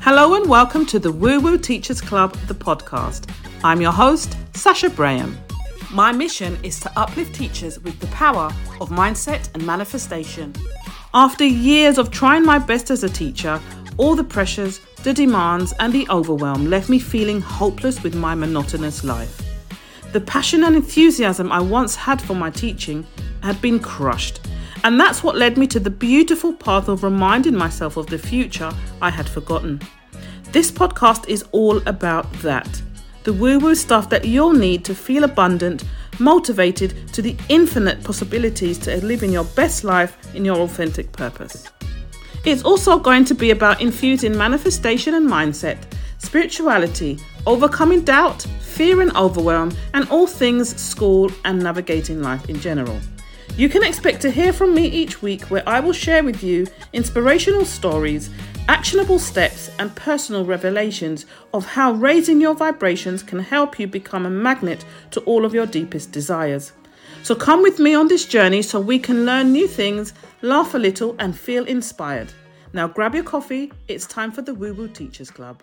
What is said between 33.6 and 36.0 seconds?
stuff that you'll need to feel abundant,